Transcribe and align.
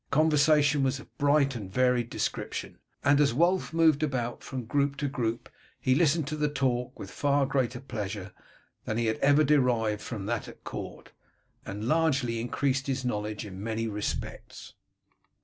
The 0.09 0.15
conversation 0.15 0.81
was 0.81 0.99
of 0.99 1.05
a 1.05 1.09
bright 1.19 1.55
and 1.55 1.71
varied 1.71 2.09
description, 2.09 2.79
and 3.03 3.21
as 3.21 3.35
Wulf 3.35 3.71
moved 3.71 4.01
about 4.01 4.43
from 4.43 4.65
group 4.65 4.97
to 4.97 5.07
group 5.07 5.47
he 5.79 5.93
listened 5.93 6.25
to 6.29 6.35
the 6.35 6.49
talk 6.49 6.97
with 6.97 7.11
far 7.11 7.45
greater 7.45 7.79
pleasure 7.79 8.31
than 8.85 8.97
he 8.97 9.05
had 9.05 9.17
ever 9.17 9.43
derived 9.43 10.01
from 10.01 10.25
that 10.25 10.47
at 10.47 10.63
court, 10.63 11.11
and 11.67 11.87
largely 11.87 12.41
increased 12.41 12.87
his 12.87 13.05
knowledge 13.05 13.45
in 13.45 13.61
many 13.63 13.87
respects. 13.87 14.73